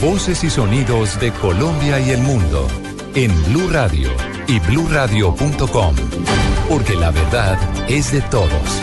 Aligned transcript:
Voces 0.00 0.42
y 0.44 0.50
sonidos 0.50 1.20
de 1.20 1.32
Colombia 1.32 2.00
y 2.00 2.10
el 2.10 2.22
mundo 2.22 2.66
en 3.14 3.30
Blue 3.44 3.68
Radio 3.70 4.10
y 4.48 4.58
BlueRadio.com, 4.58 5.94
porque 6.68 6.94
la 6.94 7.10
verdad 7.10 7.58
es 7.88 8.12
de 8.12 8.20
todos. 8.22 8.82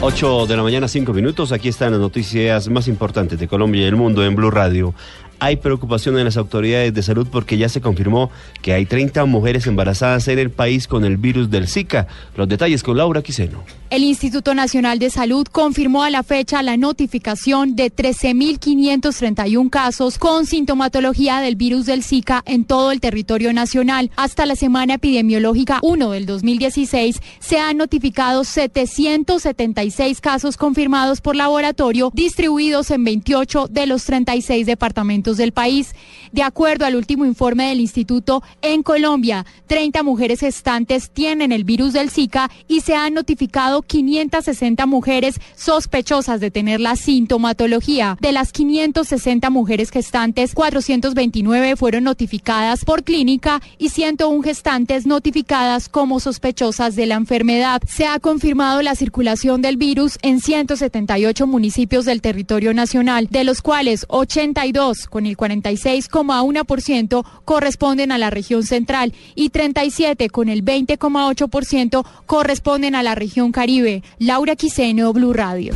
8 0.00 0.46
de 0.46 0.56
la 0.56 0.62
mañana, 0.62 0.86
5 0.86 1.12
minutos. 1.12 1.50
Aquí 1.50 1.68
están 1.68 1.90
las 1.90 2.00
noticias 2.00 2.68
más 2.68 2.86
importantes 2.86 3.38
de 3.38 3.48
Colombia 3.48 3.82
y 3.82 3.84
el 3.86 3.96
mundo 3.96 4.24
en 4.24 4.36
Blue 4.36 4.50
Radio. 4.50 4.94
Hay 5.40 5.56
preocupación 5.56 6.18
en 6.18 6.24
las 6.24 6.36
autoridades 6.36 6.92
de 6.92 7.02
salud 7.02 7.28
porque 7.30 7.56
ya 7.56 7.68
se 7.68 7.80
confirmó 7.80 8.30
que 8.60 8.72
hay 8.72 8.86
30 8.86 9.24
mujeres 9.26 9.66
embarazadas 9.68 10.26
en 10.28 10.38
el 10.40 10.50
país 10.50 10.88
con 10.88 11.04
el 11.04 11.16
virus 11.16 11.48
del 11.48 11.68
Zika. 11.68 12.08
Los 12.36 12.48
detalles 12.48 12.82
con 12.82 12.96
Laura 12.96 13.22
Quiseno. 13.22 13.62
El 13.90 14.02
Instituto 14.02 14.54
Nacional 14.54 14.98
de 14.98 15.10
Salud 15.10 15.46
confirmó 15.46 16.02
a 16.02 16.10
la 16.10 16.22
fecha 16.22 16.62
la 16.62 16.76
notificación 16.76 17.76
de 17.76 17.94
13.531 17.94 19.70
casos 19.70 20.18
con 20.18 20.44
sintomatología 20.44 21.40
del 21.40 21.56
virus 21.56 21.86
del 21.86 22.02
Zika 22.02 22.42
en 22.44 22.64
todo 22.64 22.90
el 22.90 23.00
territorio 23.00 23.52
nacional. 23.52 24.10
Hasta 24.16 24.44
la 24.44 24.56
semana 24.56 24.94
epidemiológica 24.94 25.78
1 25.82 26.10
del 26.10 26.26
2016 26.26 27.20
se 27.38 27.58
han 27.58 27.76
notificado 27.78 28.44
776 28.44 30.20
casos 30.20 30.56
confirmados 30.56 31.20
por 31.20 31.36
laboratorio 31.36 32.10
distribuidos 32.12 32.90
en 32.90 33.04
28 33.04 33.68
de 33.68 33.86
los 33.86 34.04
36 34.04 34.66
departamentos 34.66 35.27
del 35.36 35.52
país. 35.52 35.94
De 36.32 36.42
acuerdo 36.42 36.84
al 36.86 36.96
último 36.96 37.24
informe 37.24 37.68
del 37.68 37.80
instituto, 37.80 38.42
en 38.62 38.82
Colombia, 38.82 39.46
30 39.66 40.02
mujeres 40.02 40.40
gestantes 40.40 41.10
tienen 41.10 41.52
el 41.52 41.64
virus 41.64 41.92
del 41.92 42.10
Zika 42.10 42.50
y 42.66 42.80
se 42.80 42.94
han 42.94 43.14
notificado 43.14 43.82
560 43.82 44.86
mujeres 44.86 45.40
sospechosas 45.56 46.40
de 46.40 46.50
tener 46.50 46.80
la 46.80 46.96
sintomatología. 46.96 48.16
De 48.20 48.32
las 48.32 48.52
560 48.52 49.50
mujeres 49.50 49.90
gestantes, 49.90 50.54
429 50.54 51.76
fueron 51.76 52.04
notificadas 52.04 52.84
por 52.84 53.04
clínica 53.04 53.60
y 53.78 53.90
101 53.90 54.42
gestantes 54.42 55.06
notificadas 55.06 55.88
como 55.88 56.20
sospechosas 56.20 56.96
de 56.96 57.06
la 57.06 57.14
enfermedad. 57.14 57.82
Se 57.86 58.06
ha 58.06 58.18
confirmado 58.18 58.82
la 58.82 58.94
circulación 58.94 59.62
del 59.62 59.76
virus 59.76 60.18
en 60.22 60.40
178 60.40 61.46
municipios 61.46 62.04
del 62.04 62.20
territorio 62.20 62.74
nacional, 62.74 63.28
de 63.30 63.44
los 63.44 63.62
cuales 63.62 64.06
82 64.08 65.06
con 65.18 65.26
el 65.26 65.36
46,1% 65.36 67.24
corresponden 67.44 68.12
a 68.12 68.18
la 68.18 68.30
región 68.30 68.62
central 68.62 69.12
y 69.34 69.48
37 69.48 70.30
con 70.30 70.48
el 70.48 70.64
20,8% 70.64 72.06
corresponden 72.26 72.94
a 72.94 73.02
la 73.02 73.16
región 73.16 73.50
Caribe. 73.50 74.04
Laura 74.20 74.54
Quiseno, 74.54 75.12
Blue 75.12 75.32
Radio. 75.32 75.74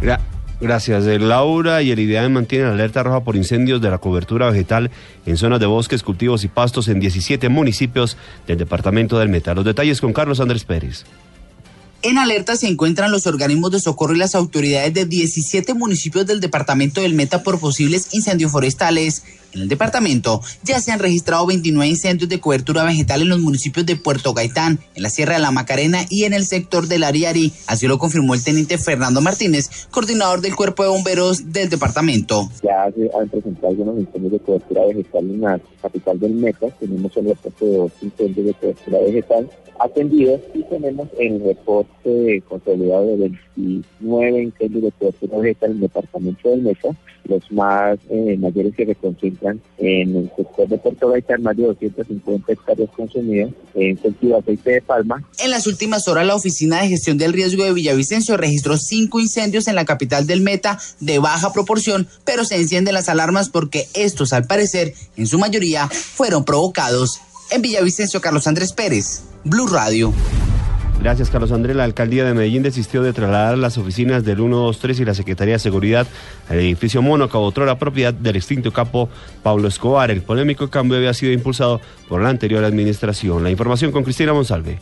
Gra- 0.00 0.20
Gracias, 0.58 1.04
eh, 1.06 1.18
Laura. 1.18 1.82
Y 1.82 1.90
el 1.90 1.98
IDEAM 1.98 2.32
mantiene 2.32 2.64
la 2.64 2.72
alerta 2.72 3.02
roja 3.02 3.20
por 3.20 3.36
incendios 3.36 3.82
de 3.82 3.90
la 3.90 3.98
cobertura 3.98 4.48
vegetal 4.50 4.90
en 5.26 5.36
zonas 5.36 5.60
de 5.60 5.66
bosques, 5.66 6.02
cultivos 6.02 6.44
y 6.44 6.48
pastos 6.48 6.88
en 6.88 7.00
17 7.00 7.50
municipios 7.50 8.16
del 8.46 8.56
departamento 8.56 9.18
del 9.18 9.28
Meta. 9.28 9.52
Los 9.54 9.66
detalles 9.66 10.00
con 10.00 10.14
Carlos 10.14 10.40
Andrés 10.40 10.64
Pérez. 10.64 11.04
En 12.04 12.18
alerta 12.18 12.54
se 12.54 12.68
encuentran 12.68 13.10
los 13.10 13.26
organismos 13.26 13.70
de 13.70 13.80
socorro 13.80 14.14
y 14.14 14.18
las 14.18 14.34
autoridades 14.34 14.92
de 14.92 15.06
17 15.06 15.72
municipios 15.72 16.26
del 16.26 16.38
departamento 16.38 17.00
del 17.00 17.14
Meta 17.14 17.42
por 17.42 17.58
posibles 17.58 18.08
incendios 18.12 18.52
forestales. 18.52 19.22
En 19.54 19.62
el 19.62 19.68
departamento 19.68 20.40
ya 20.64 20.80
se 20.80 20.90
han 20.90 20.98
registrado 20.98 21.46
29 21.46 21.88
incendios 21.88 22.28
de 22.28 22.40
cobertura 22.40 22.82
vegetal 22.82 23.22
en 23.22 23.28
los 23.28 23.38
municipios 23.38 23.86
de 23.86 23.94
Puerto 23.94 24.34
Gaitán, 24.34 24.80
en 24.96 25.02
la 25.02 25.10
Sierra 25.10 25.34
de 25.34 25.40
la 25.40 25.52
Macarena 25.52 26.00
y 26.10 26.24
en 26.24 26.32
el 26.32 26.44
sector 26.44 26.88
del 26.88 27.04
Ariari. 27.04 27.52
Así 27.68 27.86
lo 27.86 27.98
confirmó 27.98 28.34
el 28.34 28.42
teniente 28.42 28.78
Fernando 28.78 29.20
Martínez, 29.20 29.86
coordinador 29.92 30.40
del 30.40 30.56
Cuerpo 30.56 30.82
de 30.82 30.88
Bomberos 30.88 31.52
del 31.52 31.68
departamento. 31.68 32.50
Ya 32.64 32.90
se 32.96 33.08
han 33.16 33.28
presentado 33.28 33.68
algunos 33.68 34.00
incendios 34.00 34.32
de 34.32 34.38
cobertura 34.40 34.86
vegetal 34.86 35.30
en 35.30 35.40
la 35.40 35.60
capital 35.80 36.18
del 36.18 36.34
Meta. 36.34 36.66
Tenemos 36.80 37.16
el 37.16 37.26
reporte 37.26 37.64
de 37.64 37.76
dos 37.76 37.92
incendios 38.02 38.46
de 38.46 38.54
cobertura 38.54 38.98
vegetal 38.98 39.50
atendidos 39.80 40.40
y 40.54 40.62
tenemos 40.64 41.08
el 41.18 41.42
reporte 41.42 42.42
consolidado 42.48 43.06
de 43.06 43.32
29 43.56 44.42
incendios 44.42 44.84
de 44.84 44.92
cobertura 44.92 45.38
vegetal 45.38 45.70
en 45.70 45.76
el 45.76 45.80
departamento 45.82 46.48
del 46.48 46.62
Meta. 46.62 46.88
Los 47.24 47.50
más 47.52 47.98
eh, 48.10 48.36
mayores 48.38 48.74
que 48.74 48.86
se 48.86 48.94
en 49.78 50.16
el 50.16 50.32
sector 50.36 50.68
de 50.68 50.78
Puerto 50.78 51.08
Gaitán, 51.08 51.42
más 51.42 51.56
de 51.56 51.64
250 51.64 52.52
hectáreas 52.52 52.90
consumidas 52.96 53.50
en 53.74 53.96
cultivo 53.96 54.34
de 54.34 54.38
aceite 54.38 54.70
de 54.72 54.82
palma. 54.82 55.22
En 55.42 55.50
las 55.50 55.66
últimas 55.66 56.08
horas, 56.08 56.26
la 56.26 56.34
Oficina 56.34 56.80
de 56.80 56.88
Gestión 56.88 57.18
del 57.18 57.32
Riesgo 57.32 57.64
de 57.64 57.72
Villavicencio 57.72 58.36
registró 58.36 58.76
cinco 58.76 59.20
incendios 59.20 59.68
en 59.68 59.74
la 59.74 59.84
capital 59.84 60.26
del 60.26 60.40
Meta 60.40 60.78
de 61.00 61.18
baja 61.18 61.52
proporción, 61.52 62.08
pero 62.24 62.44
se 62.44 62.56
encienden 62.56 62.94
las 62.94 63.08
alarmas 63.08 63.48
porque 63.48 63.88
estos, 63.94 64.32
al 64.32 64.46
parecer, 64.46 64.94
en 65.16 65.26
su 65.26 65.38
mayoría, 65.38 65.88
fueron 65.88 66.44
provocados. 66.44 67.20
En 67.50 67.62
Villavicencio, 67.62 68.20
Carlos 68.20 68.46
Andrés 68.46 68.72
Pérez, 68.72 69.22
Blue 69.44 69.66
Radio. 69.66 70.12
Gracias, 71.04 71.28
Carlos 71.28 71.52
Andrés. 71.52 71.76
La 71.76 71.84
alcaldía 71.84 72.24
de 72.24 72.32
Medellín 72.32 72.62
desistió 72.62 73.02
de 73.02 73.12
trasladar 73.12 73.58
las 73.58 73.76
oficinas 73.76 74.24
del 74.24 74.38
123 74.38 75.00
y 75.00 75.04
la 75.04 75.12
Secretaría 75.12 75.52
de 75.52 75.58
Seguridad 75.58 76.06
al 76.48 76.58
edificio 76.60 77.02
Mónaco, 77.02 77.40
otra 77.40 77.78
propiedad 77.78 78.14
del 78.14 78.36
extinto 78.36 78.72
capo 78.72 79.10
Pablo 79.42 79.68
Escobar. 79.68 80.10
El 80.10 80.22
polémico 80.22 80.70
cambio 80.70 80.96
había 80.96 81.12
sido 81.12 81.30
impulsado 81.34 81.82
por 82.08 82.22
la 82.22 82.30
anterior 82.30 82.64
administración. 82.64 83.44
La 83.44 83.50
información 83.50 83.92
con 83.92 84.02
Cristina 84.02 84.32
Monsalve. 84.32 84.78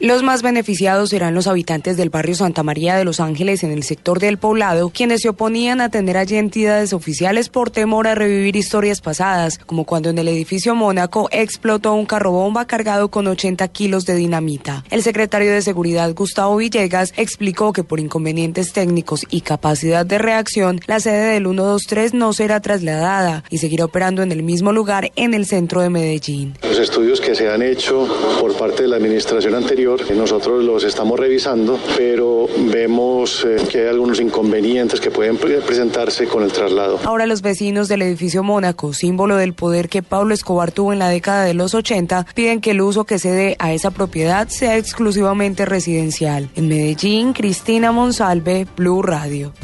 Los 0.00 0.22
más 0.22 0.42
beneficiados 0.42 1.10
serán 1.10 1.34
los 1.34 1.48
habitantes 1.48 1.96
del 1.96 2.08
barrio 2.08 2.36
Santa 2.36 2.62
María 2.62 2.96
de 2.96 3.04
Los 3.04 3.18
Ángeles 3.18 3.64
en 3.64 3.72
el 3.72 3.82
sector 3.82 4.20
del 4.20 4.38
poblado, 4.38 4.90
quienes 4.90 5.22
se 5.22 5.28
oponían 5.28 5.80
a 5.80 5.88
tener 5.88 6.16
allí 6.16 6.36
entidades 6.36 6.92
oficiales 6.92 7.48
por 7.48 7.70
temor 7.70 8.06
a 8.06 8.14
revivir 8.14 8.54
historias 8.54 9.00
pasadas, 9.00 9.58
como 9.58 9.82
cuando 9.82 10.08
en 10.10 10.18
el 10.18 10.28
edificio 10.28 10.76
Mónaco 10.76 11.28
explotó 11.32 11.94
un 11.94 12.06
carro 12.06 12.30
bomba 12.30 12.64
cargado 12.68 13.08
con 13.08 13.26
80 13.26 13.66
kilos 13.66 14.06
de 14.06 14.14
dinamita. 14.14 14.84
El 14.90 15.02
secretario 15.02 15.50
de 15.50 15.62
Seguridad, 15.62 16.14
Gustavo 16.14 16.56
Villegas, 16.58 17.12
explicó 17.16 17.72
que 17.72 17.82
por 17.82 17.98
inconvenientes 17.98 18.72
técnicos 18.72 19.26
y 19.30 19.40
capacidad 19.40 20.06
de 20.06 20.18
reacción, 20.18 20.80
la 20.86 21.00
sede 21.00 21.32
del 21.32 21.42
123 21.42 22.14
no 22.14 22.32
será 22.32 22.60
trasladada 22.60 23.42
y 23.50 23.58
seguirá 23.58 23.86
operando 23.86 24.22
en 24.22 24.30
el 24.30 24.44
mismo 24.44 24.70
lugar 24.70 25.10
en 25.16 25.34
el 25.34 25.44
centro 25.44 25.80
de 25.80 25.90
Medellín. 25.90 26.54
Los 26.62 26.78
estudios 26.78 27.20
que 27.20 27.34
se 27.34 27.50
han 27.50 27.62
hecho 27.62 28.06
por 28.40 28.56
parte 28.56 28.82
de 28.82 28.88
la 28.90 28.96
administración 28.96 29.56
anterior, 29.56 29.87
nosotros 29.96 30.62
los 30.64 30.84
estamos 30.84 31.18
revisando, 31.18 31.78
pero 31.96 32.46
vemos 32.70 33.44
eh, 33.46 33.56
que 33.70 33.82
hay 33.82 33.88
algunos 33.88 34.20
inconvenientes 34.20 35.00
que 35.00 35.10
pueden 35.10 35.38
pre- 35.38 35.60
presentarse 35.62 36.26
con 36.26 36.42
el 36.42 36.52
traslado. 36.52 37.00
Ahora 37.04 37.24
los 37.26 37.40
vecinos 37.40 37.88
del 37.88 38.02
edificio 38.02 38.42
Mónaco, 38.42 38.92
símbolo 38.92 39.36
del 39.36 39.54
poder 39.54 39.88
que 39.88 40.02
Pablo 40.02 40.34
Escobar 40.34 40.72
tuvo 40.72 40.92
en 40.92 40.98
la 40.98 41.08
década 41.08 41.44
de 41.44 41.54
los 41.54 41.74
80, 41.74 42.26
piden 42.34 42.60
que 42.60 42.72
el 42.72 42.82
uso 42.82 43.04
que 43.04 43.18
se 43.18 43.30
dé 43.30 43.56
a 43.58 43.72
esa 43.72 43.90
propiedad 43.90 44.48
sea 44.48 44.76
exclusivamente 44.76 45.64
residencial. 45.64 46.50
En 46.54 46.68
Medellín, 46.68 47.32
Cristina 47.32 47.90
Monsalve, 47.90 48.66
Blue 48.76 49.02
Radio. 49.02 49.54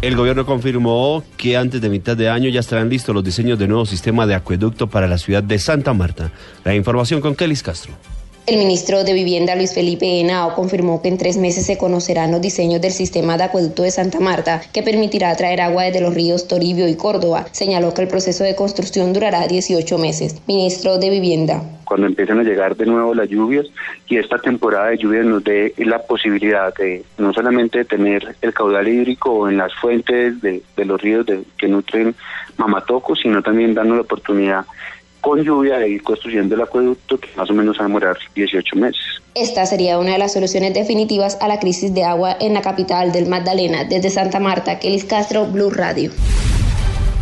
El 0.00 0.16
gobierno 0.16 0.44
confirmó 0.44 1.22
que 1.36 1.56
antes 1.56 1.80
de 1.80 1.88
mitad 1.88 2.16
de 2.16 2.28
año 2.28 2.48
ya 2.50 2.58
estarán 2.58 2.88
listos 2.88 3.14
los 3.14 3.22
diseños 3.22 3.56
de 3.60 3.68
nuevo 3.68 3.86
sistema 3.86 4.26
de 4.26 4.34
acueducto 4.34 4.88
para 4.88 5.06
la 5.06 5.16
ciudad 5.18 5.44
de 5.44 5.60
Santa 5.60 5.92
Marta. 5.94 6.32
La 6.64 6.74
información 6.74 7.20
con 7.20 7.36
Kelis 7.36 7.62
Castro. 7.62 7.92
El 8.44 8.58
ministro 8.58 9.04
de 9.04 9.12
Vivienda 9.14 9.54
Luis 9.54 9.72
Felipe 9.72 10.18
Henao 10.18 10.54
confirmó 10.56 11.00
que 11.00 11.06
en 11.08 11.16
tres 11.16 11.36
meses 11.36 11.64
se 11.64 11.78
conocerán 11.78 12.32
los 12.32 12.40
diseños 12.40 12.80
del 12.80 12.90
sistema 12.90 13.36
de 13.38 13.44
acueducto 13.44 13.84
de 13.84 13.92
Santa 13.92 14.18
Marta, 14.18 14.60
que 14.72 14.82
permitirá 14.82 15.34
traer 15.36 15.60
agua 15.60 15.84
desde 15.84 16.00
los 16.00 16.12
ríos 16.12 16.48
Toribio 16.48 16.88
y 16.88 16.96
Córdoba. 16.96 17.46
Señaló 17.52 17.94
que 17.94 18.02
el 18.02 18.08
proceso 18.08 18.42
de 18.42 18.56
construcción 18.56 19.12
durará 19.12 19.46
18 19.46 19.96
meses. 19.96 20.42
Ministro 20.48 20.98
de 20.98 21.10
Vivienda. 21.10 21.62
cuando 21.84 22.06
empiecen 22.06 22.38
a 22.40 22.42
llegar 22.42 22.74
de 22.74 22.86
nuevo 22.86 23.14
las 23.14 23.28
lluvias 23.28 23.66
y 24.08 24.16
esta 24.16 24.38
temporada 24.38 24.88
de 24.88 24.96
lluvias 24.98 25.26
nos 25.26 25.44
dé 25.44 25.72
la 25.76 25.98
posibilidad 26.00 26.74
de 26.74 27.04
no 27.18 27.32
solamente 27.34 27.84
tener 27.84 28.34
el 28.40 28.54
caudal 28.54 28.88
hídrico 28.88 29.48
en 29.48 29.58
las 29.58 29.72
fuentes 29.74 30.40
de, 30.40 30.62
los 30.78 31.00
ríos 31.00 31.26
de- 31.26 31.42
que 31.58 31.68
nutren 31.68 32.14
Mamatoco, 32.56 33.14
sino 33.14 33.42
también 33.42 33.74
dando 33.74 33.94
la 33.94 34.00
oportunidad 34.02 34.64
con 35.22 35.42
lluvia 35.42 35.78
de 35.78 35.88
ir 35.88 36.02
construyendo 36.02 36.54
el 36.54 36.60
acueducto 36.60 37.16
que 37.16 37.28
más 37.36 37.48
o 37.48 37.54
menos 37.54 37.78
va 37.78 37.84
a 37.84 37.86
demorar 37.86 38.18
18 38.34 38.76
meses. 38.76 39.00
Esta 39.34 39.64
sería 39.64 39.98
una 39.98 40.12
de 40.12 40.18
las 40.18 40.34
soluciones 40.34 40.74
definitivas 40.74 41.38
a 41.40 41.48
la 41.48 41.58
crisis 41.58 41.94
de 41.94 42.04
agua 42.04 42.36
en 42.38 42.52
la 42.52 42.60
capital 42.60 43.12
del 43.12 43.28
Magdalena. 43.28 43.84
Desde 43.84 44.10
Santa 44.10 44.40
Marta, 44.40 44.78
Kelis 44.78 45.04
Castro, 45.04 45.46
Blue 45.46 45.70
Radio. 45.70 46.10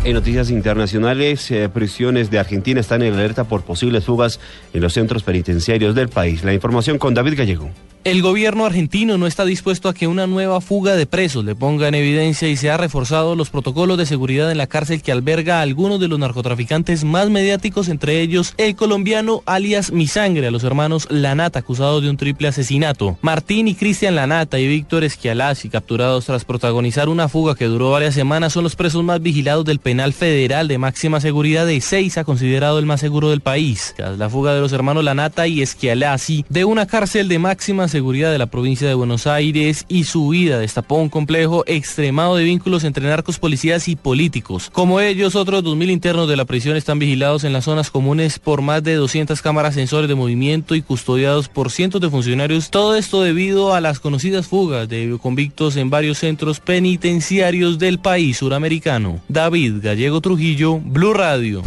En 0.03 0.13
noticias 0.13 0.49
internacionales, 0.49 1.51
eh, 1.51 1.69
prisiones 1.69 2.31
de 2.31 2.39
Argentina 2.39 2.79
están 2.79 3.03
en 3.03 3.13
alerta 3.13 3.43
por 3.43 3.61
posibles 3.61 4.03
fugas 4.03 4.39
en 4.73 4.81
los 4.81 4.93
centros 4.93 5.21
penitenciarios 5.21 5.93
del 5.93 6.09
país. 6.09 6.43
La 6.43 6.53
información 6.53 6.97
con 6.97 7.13
David 7.13 7.37
Gallego. 7.37 7.69
El 8.03 8.23
gobierno 8.23 8.65
argentino 8.65 9.19
no 9.19 9.27
está 9.27 9.45
dispuesto 9.45 9.87
a 9.87 9.93
que 9.93 10.07
una 10.07 10.25
nueva 10.25 10.59
fuga 10.59 10.95
de 10.95 11.05
presos 11.05 11.45
le 11.45 11.53
ponga 11.53 11.87
en 11.87 11.93
evidencia 11.93 12.47
y 12.47 12.57
se 12.57 12.71
ha 12.71 12.77
reforzado 12.77 13.35
los 13.35 13.51
protocolos 13.51 13.95
de 13.95 14.07
seguridad 14.07 14.49
en 14.49 14.57
la 14.57 14.65
cárcel 14.65 15.03
que 15.03 15.11
alberga 15.11 15.59
a 15.59 15.61
algunos 15.61 15.99
de 15.99 16.07
los 16.07 16.17
narcotraficantes 16.17 17.03
más 17.03 17.29
mediáticos, 17.29 17.89
entre 17.89 18.21
ellos 18.21 18.55
el 18.57 18.75
colombiano 18.75 19.43
alias 19.45 19.91
Mi 19.91 20.07
Sangre, 20.07 20.47
a 20.47 20.51
los 20.51 20.63
hermanos 20.63 21.05
Lanata, 21.11 21.59
acusados 21.59 22.01
de 22.01 22.09
un 22.09 22.17
triple 22.17 22.47
asesinato. 22.47 23.19
Martín 23.21 23.67
y 23.67 23.75
Cristian 23.75 24.15
Lanata 24.15 24.57
y 24.57 24.67
Víctor 24.67 25.03
Esquialasi, 25.03 25.69
capturados 25.69 26.25
tras 26.25 26.43
protagonizar 26.43 27.07
una 27.07 27.29
fuga 27.29 27.53
que 27.53 27.65
duró 27.65 27.91
varias 27.91 28.15
semanas, 28.15 28.53
son 28.53 28.63
los 28.63 28.75
presos 28.75 29.03
más 29.03 29.21
vigilados 29.21 29.63
del 29.63 29.77
penal 29.77 30.13
federal 30.13 30.67
de 30.67 30.79
máxima 30.79 31.21
seguridad 31.21 31.67
de 31.67 31.79
ha 32.15 32.23
considerado 32.23 32.79
el 32.79 32.87
más 32.87 32.99
seguro 32.99 33.29
del 33.29 33.41
país. 33.41 33.93
Tras 33.95 34.17
la 34.17 34.27
fuga 34.27 34.55
de 34.55 34.61
los 34.61 34.73
hermanos 34.73 35.03
Lanata 35.03 35.45
y 35.45 35.61
Esquialasi 35.61 36.45
de 36.49 36.65
una 36.65 36.87
cárcel 36.87 37.27
de 37.27 37.37
máxima 37.37 37.90
seguridad 37.91 38.31
de 38.31 38.39
la 38.39 38.47
provincia 38.47 38.87
de 38.87 38.95
Buenos 38.95 39.27
Aires 39.27 39.85
y 39.87 40.05
su 40.05 40.25
huida 40.25 40.57
destapó 40.57 40.95
un 40.95 41.09
complejo 41.09 41.63
extremado 41.67 42.35
de 42.35 42.43
vínculos 42.43 42.83
entre 42.83 43.07
narcos, 43.07 43.37
policías 43.37 43.87
y 43.87 43.95
políticos. 43.95 44.71
Como 44.71 44.99
ellos, 44.99 45.35
otros 45.35 45.63
2.000 45.63 45.91
internos 45.91 46.27
de 46.27 46.37
la 46.37 46.45
prisión 46.45 46.75
están 46.75 46.97
vigilados 46.97 47.43
en 47.43 47.53
las 47.53 47.65
zonas 47.65 47.91
comunes 47.91 48.39
por 48.39 48.63
más 48.63 48.83
de 48.83 48.95
200 48.95 49.39
cámaras 49.41 49.75
sensores 49.75 50.07
de 50.07 50.15
movimiento 50.15 50.73
y 50.73 50.81
custodiados 50.81 51.49
por 51.49 51.69
cientos 51.69 52.01
de 52.01 52.09
funcionarios. 52.09 52.71
Todo 52.71 52.95
esto 52.95 53.21
debido 53.21 53.75
a 53.75 53.81
las 53.81 53.99
conocidas 53.99 54.47
fugas 54.47 54.89
de 54.89 55.17
convictos 55.21 55.75
en 55.75 55.89
varios 55.89 56.17
centros 56.17 56.59
penitenciarios 56.59 57.77
del 57.77 57.99
país 57.99 58.37
suramericano. 58.37 59.19
David 59.27 59.75
Gallego 59.83 60.21
Trujillo, 60.21 60.79
Blue 60.79 61.13
Radio. 61.13 61.61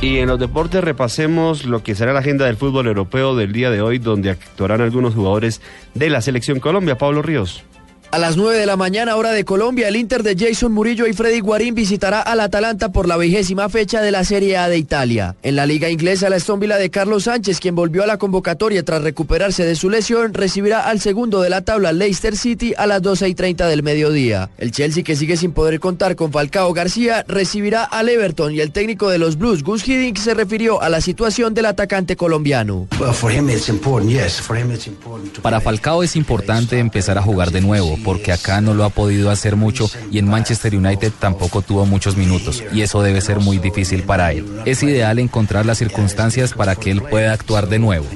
Y 0.00 0.18
en 0.18 0.28
los 0.28 0.38
deportes 0.38 0.84
repasemos 0.84 1.64
lo 1.64 1.82
que 1.82 1.94
será 1.94 2.12
la 2.12 2.20
agenda 2.20 2.46
del 2.46 2.56
fútbol 2.56 2.86
europeo 2.86 3.34
del 3.34 3.52
día 3.52 3.70
de 3.70 3.80
hoy, 3.80 3.98
donde 3.98 4.30
actuarán 4.30 4.80
algunos 4.80 5.14
jugadores 5.14 5.62
de 5.94 6.10
la 6.10 6.20
selección 6.20 6.60
Colombia. 6.60 6.98
Pablo 6.98 7.22
Ríos. 7.22 7.64
A 8.12 8.18
las 8.18 8.36
9 8.36 8.56
de 8.56 8.66
la 8.66 8.76
mañana, 8.76 9.16
hora 9.16 9.32
de 9.32 9.44
Colombia, 9.44 9.88
el 9.88 9.96
Inter 9.96 10.22
de 10.22 10.36
Jason 10.38 10.72
Murillo 10.72 11.06
y 11.06 11.12
Freddy 11.12 11.40
Guarín 11.40 11.74
visitará 11.74 12.22
al 12.22 12.40
Atalanta 12.40 12.90
por 12.90 13.08
la 13.08 13.16
vigésima 13.16 13.68
fecha 13.68 14.00
de 14.00 14.12
la 14.12 14.24
Serie 14.24 14.56
A 14.56 14.68
de 14.68 14.78
Italia. 14.78 15.34
En 15.42 15.56
la 15.56 15.66
liga 15.66 15.90
inglesa, 15.90 16.30
la 16.30 16.36
Aston 16.36 16.60
de 16.60 16.90
Carlos 16.90 17.24
Sánchez, 17.24 17.58
quien 17.58 17.74
volvió 17.74 18.04
a 18.04 18.06
la 18.06 18.16
convocatoria 18.16 18.84
tras 18.84 19.02
recuperarse 19.02 19.64
de 19.64 19.74
su 19.74 19.90
lesión, 19.90 20.34
recibirá 20.34 20.88
al 20.88 21.00
segundo 21.00 21.42
de 21.42 21.50
la 21.50 21.62
tabla 21.62 21.92
Leicester 21.92 22.36
City 22.36 22.74
a 22.78 22.86
las 22.86 23.02
12 23.02 23.28
y 23.28 23.34
30 23.34 23.66
del 23.66 23.82
mediodía. 23.82 24.50
El 24.56 24.70
Chelsea, 24.70 25.02
que 25.02 25.16
sigue 25.16 25.36
sin 25.36 25.52
poder 25.52 25.80
contar 25.80 26.14
con 26.14 26.32
Falcao 26.32 26.72
García, 26.72 27.24
recibirá 27.26 27.84
al 27.84 28.08
Everton 28.08 28.54
y 28.54 28.60
el 28.60 28.70
técnico 28.70 29.10
de 29.10 29.18
los 29.18 29.36
Blues, 29.36 29.64
Gus 29.64 29.86
Hiddink, 29.86 30.16
se 30.18 30.32
refirió 30.32 30.80
a 30.80 30.88
la 30.88 31.00
situación 31.00 31.54
del 31.54 31.66
atacante 31.66 32.16
colombiano. 32.16 32.86
Para 35.42 35.60
Falcao 35.60 36.02
es 36.02 36.16
importante 36.16 36.78
empezar 36.78 37.18
a 37.18 37.22
jugar 37.22 37.50
de 37.50 37.60
nuevo 37.60 37.95
porque 38.04 38.32
acá 38.32 38.60
no 38.60 38.74
lo 38.74 38.84
ha 38.84 38.90
podido 38.90 39.30
hacer 39.30 39.56
mucho 39.56 39.90
y 40.10 40.18
en 40.18 40.28
Manchester 40.28 40.76
United 40.76 41.12
tampoco 41.18 41.62
tuvo 41.62 41.86
muchos 41.86 42.16
minutos 42.16 42.62
y 42.72 42.82
eso 42.82 43.02
debe 43.02 43.20
ser 43.20 43.40
muy 43.40 43.58
difícil 43.58 44.02
para 44.02 44.32
él. 44.32 44.46
Es 44.64 44.82
ideal 44.82 45.18
encontrar 45.18 45.66
las 45.66 45.78
circunstancias 45.78 46.52
para 46.52 46.76
que 46.76 46.90
él 46.90 47.02
pueda 47.02 47.32
actuar 47.32 47.68
de 47.68 47.78
nuevo. 47.78 48.06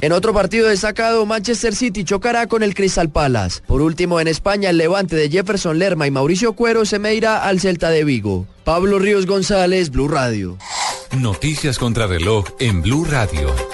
En 0.00 0.12
otro 0.12 0.32
partido 0.32 0.68
destacado, 0.68 1.26
Manchester 1.26 1.74
City 1.74 2.04
chocará 2.04 2.46
con 2.46 2.62
el 2.62 2.74
Crystal 2.74 3.10
Palace. 3.10 3.60
Por 3.66 3.80
último, 3.80 4.20
en 4.20 4.28
España, 4.28 4.70
el 4.70 4.78
levante 4.78 5.16
de 5.16 5.30
Jefferson 5.30 5.78
Lerma 5.78 6.06
y 6.06 6.10
Mauricio 6.10 6.54
Cuero 6.54 6.84
se 6.84 6.98
medirá 6.98 7.44
al 7.44 7.60
Celta 7.60 7.90
de 7.90 8.04
Vigo. 8.04 8.46
Pablo 8.64 8.98
Ríos 8.98 9.26
González, 9.26 9.90
Blue 9.90 10.08
Radio. 10.08 10.58
Noticias 11.16 11.78
contra 11.78 12.06
reloj 12.06 12.46
en 12.60 12.82
Blue 12.82 13.04
Radio. 13.04 13.69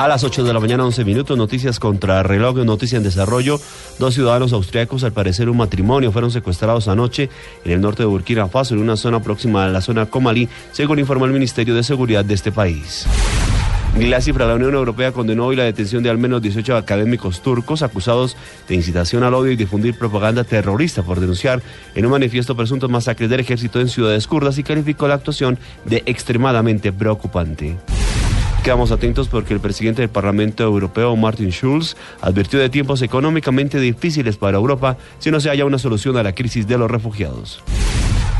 A 0.00 0.08
las 0.08 0.24
8 0.24 0.44
de 0.44 0.54
la 0.54 0.60
mañana, 0.60 0.86
11 0.86 1.04
minutos, 1.04 1.36
noticias 1.36 1.78
contra 1.78 2.22
reloj, 2.22 2.56
noticia 2.64 2.96
en 2.96 3.02
desarrollo. 3.02 3.60
Dos 3.98 4.14
ciudadanos 4.14 4.54
austriacos, 4.54 5.04
al 5.04 5.12
parecer 5.12 5.50
un 5.50 5.58
matrimonio, 5.58 6.10
fueron 6.10 6.30
secuestrados 6.30 6.88
anoche 6.88 7.28
en 7.66 7.72
el 7.72 7.82
norte 7.82 8.04
de 8.04 8.06
Burkina 8.06 8.48
Faso, 8.48 8.72
en 8.72 8.80
una 8.80 8.96
zona 8.96 9.20
próxima 9.20 9.66
a 9.66 9.68
la 9.68 9.82
zona 9.82 10.06
Comalí, 10.06 10.48
según 10.72 11.00
informó 11.00 11.26
el 11.26 11.32
Ministerio 11.32 11.74
de 11.74 11.82
Seguridad 11.82 12.24
de 12.24 12.32
este 12.32 12.50
país. 12.50 13.04
La 13.98 14.22
cifra, 14.22 14.46
la 14.46 14.54
Unión 14.54 14.72
Europea 14.72 15.12
condenó 15.12 15.44
hoy 15.44 15.56
la 15.56 15.64
detención 15.64 16.02
de 16.02 16.08
al 16.08 16.16
menos 16.16 16.40
18 16.40 16.78
académicos 16.78 17.42
turcos 17.42 17.82
acusados 17.82 18.38
de 18.70 18.76
incitación 18.76 19.22
al 19.22 19.34
odio 19.34 19.52
y 19.52 19.56
difundir 19.56 19.98
propaganda 19.98 20.44
terrorista 20.44 21.02
por 21.02 21.20
denunciar 21.20 21.60
en 21.94 22.06
un 22.06 22.12
manifiesto 22.12 22.56
presuntos 22.56 22.88
masacres 22.88 23.28
del 23.28 23.40
ejército 23.40 23.78
en 23.78 23.90
ciudades 23.90 24.26
kurdas 24.26 24.56
y 24.56 24.62
calificó 24.62 25.08
la 25.08 25.16
actuación 25.16 25.58
de 25.84 26.02
extremadamente 26.06 26.90
preocupante. 26.90 27.76
Quedamos 28.62 28.92
atentos 28.92 29.28
porque 29.28 29.54
el 29.54 29.60
presidente 29.60 30.02
del 30.02 30.10
Parlamento 30.10 30.62
Europeo, 30.64 31.16
Martin 31.16 31.50
Schulz, 31.50 31.96
advirtió 32.20 32.58
de 32.58 32.68
tiempos 32.68 33.00
económicamente 33.00 33.80
difíciles 33.80 34.36
para 34.36 34.58
Europa 34.58 34.98
si 35.18 35.30
no 35.30 35.40
se 35.40 35.48
haya 35.48 35.64
una 35.64 35.78
solución 35.78 36.18
a 36.18 36.22
la 36.22 36.34
crisis 36.34 36.66
de 36.66 36.76
los 36.76 36.90
refugiados. 36.90 37.62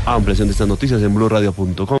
Ampliación 0.05 0.47
de 0.47 0.51
estas 0.51 0.67
noticias 0.67 1.01
en 1.01 1.15
blurradio.com. 1.15 1.99